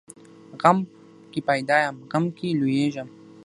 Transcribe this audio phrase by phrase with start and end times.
[0.61, 0.77] غم
[1.31, 3.09] کې پیدا یم، غم کې لویېږم.